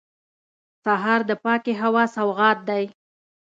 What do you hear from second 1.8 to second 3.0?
هوا سوغات دی.